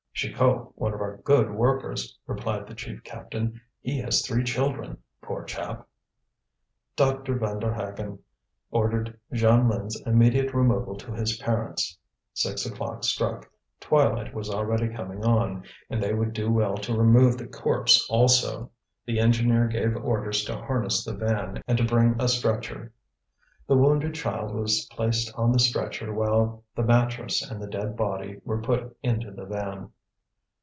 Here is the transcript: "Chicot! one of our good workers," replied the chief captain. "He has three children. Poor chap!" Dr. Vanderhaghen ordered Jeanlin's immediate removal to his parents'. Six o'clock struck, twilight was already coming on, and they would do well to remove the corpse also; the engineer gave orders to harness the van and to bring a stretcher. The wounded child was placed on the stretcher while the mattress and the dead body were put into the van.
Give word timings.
"Chicot! 0.13 0.77
one 0.79 0.93
of 0.93 1.01
our 1.01 1.17
good 1.17 1.49
workers," 1.49 2.15
replied 2.27 2.67
the 2.67 2.75
chief 2.75 3.03
captain. 3.03 3.59
"He 3.79 3.97
has 4.01 4.21
three 4.23 4.43
children. 4.43 4.99
Poor 5.19 5.43
chap!" 5.43 5.87
Dr. 6.95 7.39
Vanderhaghen 7.39 8.19
ordered 8.69 9.19
Jeanlin's 9.33 9.99
immediate 10.05 10.53
removal 10.53 10.95
to 10.97 11.11
his 11.11 11.37
parents'. 11.37 11.97
Six 12.35 12.67
o'clock 12.67 13.03
struck, 13.03 13.49
twilight 13.79 14.31
was 14.31 14.51
already 14.51 14.89
coming 14.93 15.25
on, 15.25 15.63
and 15.89 16.03
they 16.03 16.13
would 16.13 16.33
do 16.33 16.51
well 16.51 16.77
to 16.77 16.95
remove 16.95 17.35
the 17.39 17.47
corpse 17.47 18.07
also; 18.07 18.69
the 19.07 19.17
engineer 19.19 19.65
gave 19.65 19.95
orders 19.97 20.43
to 20.43 20.55
harness 20.55 21.03
the 21.03 21.15
van 21.15 21.63
and 21.67 21.79
to 21.79 21.83
bring 21.83 22.15
a 22.19 22.27
stretcher. 22.27 22.93
The 23.65 23.77
wounded 23.77 24.13
child 24.13 24.53
was 24.53 24.87
placed 24.91 25.33
on 25.33 25.51
the 25.51 25.57
stretcher 25.59 26.13
while 26.13 26.63
the 26.75 26.83
mattress 26.83 27.41
and 27.41 27.59
the 27.59 27.65
dead 27.67 27.97
body 27.97 28.39
were 28.45 28.61
put 28.61 28.95
into 29.01 29.31
the 29.31 29.45
van. 29.45 29.89